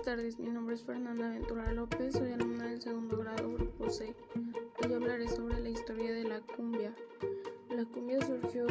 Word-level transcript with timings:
tardes, 0.00 0.38
mi 0.38 0.50
nombre 0.50 0.74
es 0.74 0.82
Fernanda 0.82 1.28
Ventura 1.28 1.70
López, 1.70 2.14
soy 2.14 2.32
alumna 2.32 2.66
del 2.66 2.80
segundo 2.80 3.18
grado 3.18 3.52
Grupo 3.52 3.90
C. 3.90 4.14
Hoy 4.82 4.94
hablaré 4.94 5.28
sobre 5.28 5.60
la 5.60 5.68
historia 5.68 6.14
de 6.14 6.24
la 6.24 6.40
cumbia. 6.40 6.94
La 7.68 7.84
cumbia 7.84 8.24
surgió 8.24 8.66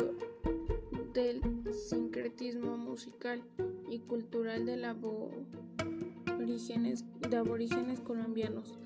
del 1.14 1.44
sincretismo 1.72 2.76
musical 2.76 3.44
y 3.88 4.00
cultural 4.00 4.66
de, 4.66 4.84
aborígenes, 4.84 7.06
de 7.30 7.38
aborígenes 7.38 8.00
colombianos, 8.00 8.80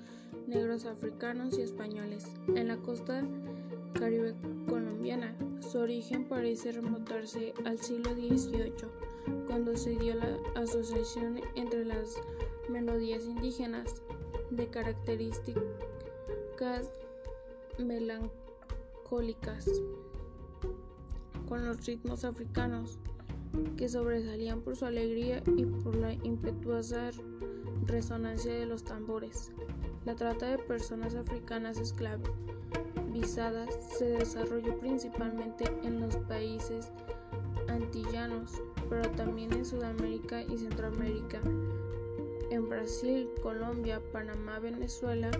negros 0.46 0.84
africanos 0.84 1.58
y 1.58 1.62
españoles 1.62 2.26
en 2.48 2.68
la 2.68 2.76
costa 2.76 3.24
caribe 3.98 4.34
colombiana. 4.68 5.34
Su 5.60 5.78
origen 5.78 6.28
parece 6.28 6.72
remontarse 6.72 7.54
al 7.64 7.78
siglo 7.78 8.14
XVIII 8.14 8.72
cuando 9.46 9.76
se 9.76 9.96
dio 9.96 10.14
la 10.14 10.38
asociación 10.54 11.40
entre 11.54 11.84
las 11.84 12.20
melodías 12.68 13.24
indígenas 13.24 14.02
de 14.50 14.68
características 14.68 16.90
melancólicas 17.78 19.66
con 21.48 21.64
los 21.64 21.84
ritmos 21.86 22.24
africanos 22.24 22.98
que 23.76 23.88
sobresalían 23.88 24.60
por 24.60 24.76
su 24.76 24.84
alegría 24.84 25.42
y 25.56 25.64
por 25.64 25.96
la 25.96 26.12
impetuosa 26.12 27.10
resonancia 27.86 28.52
de 28.52 28.66
los 28.66 28.84
tambores. 28.84 29.52
La 30.04 30.14
trata 30.14 30.46
de 30.46 30.58
personas 30.58 31.14
africanas 31.14 31.78
se 33.24 34.04
desarrolló 34.04 34.78
principalmente 34.78 35.64
en 35.82 36.00
los 36.00 36.16
países 36.16 36.90
antillanos, 37.68 38.62
pero 38.88 39.08
también 39.12 39.52
en 39.52 39.64
Sudamérica 39.64 40.42
y 40.42 40.58
Centroamérica. 40.58 41.40
En 42.50 42.68
Brasil, 42.68 43.28
Colombia, 43.42 44.00
Panamá, 44.12 44.58
Venezuela 44.58 45.30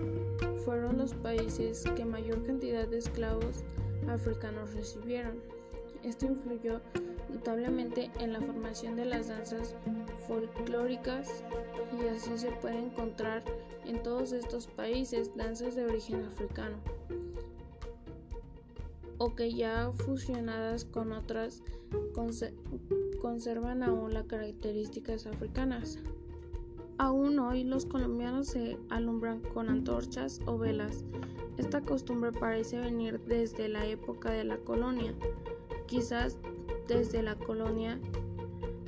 fueron 0.65 0.97
los 0.97 1.13
países 1.13 1.83
que 1.95 2.03
mayor 2.03 2.43
cantidad 2.45 2.87
de 2.87 2.97
esclavos 2.97 3.63
africanos 4.09 4.73
recibieron. 4.73 5.39
Esto 6.03 6.25
influyó 6.25 6.81
notablemente 7.29 8.11
en 8.19 8.33
la 8.33 8.41
formación 8.41 8.95
de 8.95 9.05
las 9.05 9.29
danzas 9.29 9.75
folclóricas 10.27 11.43
y 11.97 12.07
así 12.07 12.37
se 12.37 12.51
puede 12.51 12.79
encontrar 12.79 13.43
en 13.85 14.01
todos 14.03 14.31
estos 14.31 14.67
países 14.67 15.35
danzas 15.35 15.75
de 15.75 15.85
origen 15.85 16.25
africano 16.25 16.77
o 19.17 19.35
que 19.35 19.53
ya 19.53 19.91
fusionadas 19.93 20.85
con 20.85 21.11
otras 21.11 21.63
conservan 23.21 23.83
aún 23.83 24.13
las 24.13 24.25
características 24.25 25.25
africanas. 25.25 25.99
Aún 26.99 27.37
hoy 27.39 27.63
los 27.63 27.85
colombianos 27.85 28.47
se 28.47 28.77
alumbran 28.89 29.41
con 29.53 29.69
antorchas 29.69 30.39
o 30.45 30.57
velas. 30.57 31.05
Esta 31.57 31.81
costumbre 31.81 32.31
parece 32.31 32.79
venir 32.79 33.19
desde 33.27 33.67
la 33.67 33.85
época 33.85 34.31
de 34.31 34.43
la 34.43 34.57
colonia, 34.57 35.13
quizás 35.87 36.37
desde 36.87 37.21
la 37.21 37.35
colonia 37.35 37.99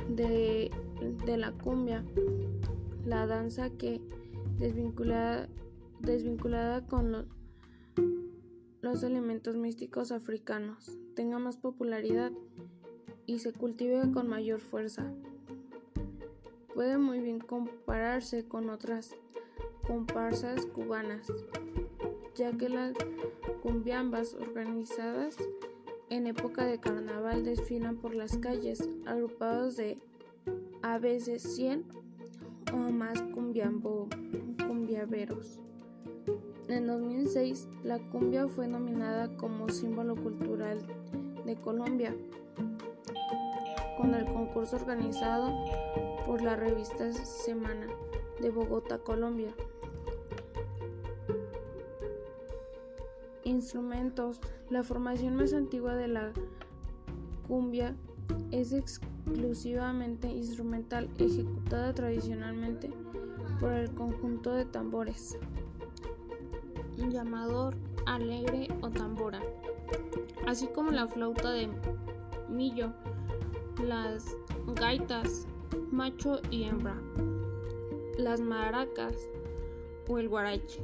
de, 0.10 0.72
la 1.26 1.52
cumbia, 1.52 2.04
la 3.06 3.28
danza 3.28 3.70
que 3.70 4.02
desvinculada, 4.58 5.48
desvinculada 6.00 6.86
con 6.88 7.12
los 7.12 7.26
los 8.90 9.04
elementos 9.04 9.56
místicos 9.56 10.12
africanos 10.12 10.98
tenga 11.14 11.38
más 11.38 11.58
popularidad 11.58 12.32
y 13.28 13.38
se 13.38 13.54
cultive 13.54 14.12
con 14.12 14.28
mayor 14.28 14.60
fuerza. 14.60 15.14
Puede 16.74 16.98
muy 16.98 17.20
bien 17.20 17.40
compararse 17.40 18.48
con 18.48 18.72
otras 18.72 19.12
comparsas 19.86 20.66
cubanas, 20.66 21.28
ya 22.34 22.52
que 22.54 22.68
las 22.68 22.94
cumbiambas 23.62 24.34
organizadas 24.34 25.38
en 26.10 26.26
época 26.26 26.66
de 26.66 26.80
carnaval 26.80 27.44
desfilan 27.44 27.98
por 27.98 28.16
las 28.16 28.38
calles 28.38 28.90
agrupados 29.06 29.78
de 29.78 30.00
a 30.82 30.98
veces 30.98 31.44
100 31.44 31.86
o 32.74 32.78
más 32.78 33.22
cumbiambo, 33.22 34.10
cumbiaveros. 34.66 35.60
En 36.70 36.86
2006, 36.86 37.68
la 37.84 37.98
cumbia 37.98 38.48
fue 38.48 38.68
nominada 38.68 39.36
como 39.38 39.70
símbolo 39.70 40.16
cultural 40.16 40.78
de 41.44 41.56
Colombia 41.56 42.16
con 43.98 44.14
el 44.14 44.26
concurso 44.26 44.76
organizado 44.76 45.52
por 46.28 46.44
la 46.44 46.56
revista 46.56 47.12
Semana 47.12 47.88
de 48.40 48.52
Bogotá, 48.52 49.00
Colombia. 49.00 49.52
Instrumentos. 53.44 54.40
La 54.70 54.84
formación 54.84 55.38
más 55.38 55.54
antigua 55.54 55.96
de 55.96 56.08
la 56.08 56.34
cumbia 57.48 57.96
es 58.52 58.74
exclusivamente 58.74 60.28
instrumental, 60.28 61.10
ejecutada 61.18 61.96
tradicionalmente 61.96 62.92
por 63.60 63.72
el 63.72 63.92
conjunto 63.96 64.54
de 64.54 64.66
tambores 64.66 65.36
llamador, 67.08 67.76
alegre 68.06 68.68
o 68.82 68.90
tambora, 68.90 69.42
así 70.48 70.68
como 70.68 70.92
la 70.92 71.08
flauta 71.08 71.52
de 71.52 71.70
millo, 72.50 72.92
las 73.84 74.36
gaitas, 74.76 75.48
macho 75.92 76.42
y 76.52 76.64
hembra, 76.64 76.96
las 78.18 78.42
maracas 78.42 79.14
o 80.08 80.18
el 80.18 80.28
guarache. 80.28 80.82